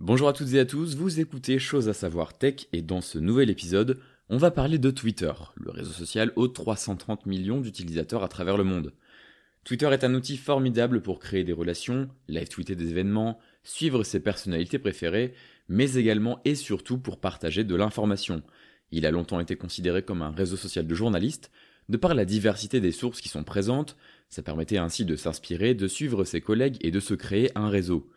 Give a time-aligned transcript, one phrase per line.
[0.00, 3.16] Bonjour à toutes et à tous, vous écoutez Chose à savoir tech et dans ce
[3.16, 8.28] nouvel épisode, on va parler de Twitter, le réseau social aux 330 millions d'utilisateurs à
[8.28, 8.92] travers le monde.
[9.62, 14.18] Twitter est un outil formidable pour créer des relations, live tweeter des événements, suivre ses
[14.18, 15.32] personnalités préférées,
[15.68, 18.42] mais également et surtout pour partager de l'information.
[18.90, 21.52] Il a longtemps été considéré comme un réseau social de journalistes,
[21.88, 23.96] de par la diversité des sources qui sont présentes,
[24.28, 28.10] ça permettait ainsi de s'inspirer, de suivre ses collègues et de se créer un réseau.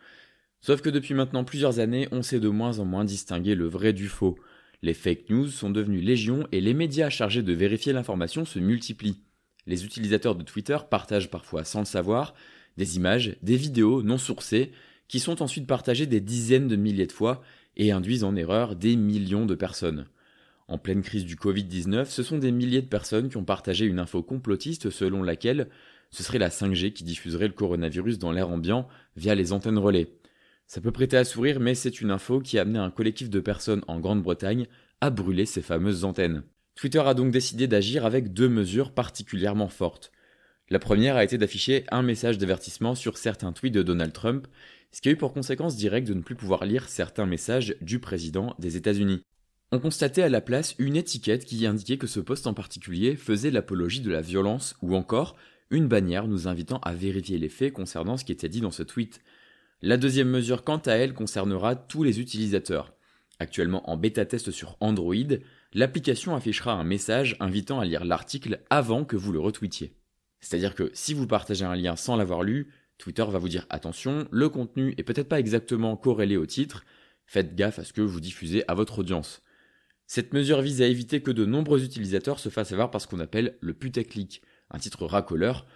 [0.60, 3.92] Sauf que depuis maintenant plusieurs années, on sait de moins en moins distinguer le vrai
[3.92, 4.38] du faux.
[4.82, 9.22] Les fake news sont devenus légion et les médias chargés de vérifier l'information se multiplient.
[9.66, 12.34] Les utilisateurs de Twitter partagent parfois sans le savoir
[12.76, 14.72] des images, des vidéos non sourcées,
[15.08, 17.42] qui sont ensuite partagées des dizaines de milliers de fois
[17.76, 20.06] et induisent en erreur des millions de personnes.
[20.68, 23.98] En pleine crise du Covid-19, ce sont des milliers de personnes qui ont partagé une
[23.98, 25.68] info complotiste selon laquelle
[26.10, 30.17] ce serait la 5G qui diffuserait le coronavirus dans l'air ambiant via les antennes relais.
[30.68, 33.40] Ça peut prêter à sourire, mais c'est une info qui a amené un collectif de
[33.40, 34.66] personnes en Grande-Bretagne
[35.00, 36.42] à brûler ces fameuses antennes.
[36.74, 40.12] Twitter a donc décidé d'agir avec deux mesures particulièrement fortes.
[40.68, 44.46] La première a été d'afficher un message d'avertissement sur certains tweets de Donald Trump,
[44.92, 47.98] ce qui a eu pour conséquence directe de ne plus pouvoir lire certains messages du
[47.98, 49.22] président des États-Unis.
[49.72, 53.50] On constatait à la place une étiquette qui indiquait que ce poste en particulier faisait
[53.50, 55.34] l'apologie de la violence ou encore
[55.70, 58.82] une bannière nous invitant à vérifier les faits concernant ce qui était dit dans ce
[58.82, 59.22] tweet.
[59.80, 62.94] La deuxième mesure quant à elle concernera tous les utilisateurs.
[63.38, 65.14] Actuellement en bêta test sur Android,
[65.72, 69.94] l'application affichera un message invitant à lire l'article avant que vous le retweetiez.
[70.40, 74.26] C'est-à-dire que si vous partagez un lien sans l'avoir lu, Twitter va vous dire attention,
[74.32, 76.84] le contenu est peut-être pas exactement corrélé au titre,
[77.26, 79.42] faites gaffe à ce que vous diffusez à votre audience.
[80.08, 83.20] Cette mesure vise à éviter que de nombreux utilisateurs se fassent avoir par ce qu'on
[83.20, 85.66] appelle le putaclic, un titre racoleur,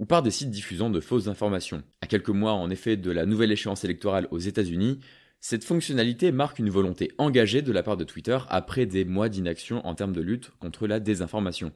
[0.00, 1.84] ou par des sites diffusant de fausses informations.
[2.00, 4.98] À quelques mois en effet de la nouvelle échéance électorale aux États-Unis,
[5.40, 9.86] cette fonctionnalité marque une volonté engagée de la part de Twitter après des mois d'inaction
[9.86, 11.72] en termes de lutte contre la désinformation.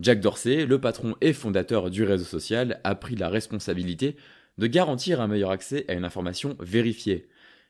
[0.00, 4.16] Jack Dorsey, le patron et fondateur du réseau social, a pris la responsabilité
[4.58, 7.28] de garantir un meilleur accès à une information vérifiée.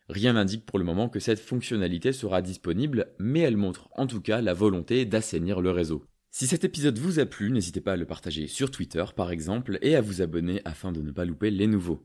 [0.08, 4.20] Rien n'indique pour le moment que cette fonctionnalité sera disponible, mais elle montre en tout
[4.20, 6.04] cas la volonté d'assainir le réseau.
[6.34, 9.78] Si cet épisode vous a plu, n'hésitez pas à le partager sur Twitter par exemple
[9.82, 12.02] et à vous abonner afin de ne pas louper les nouveaux.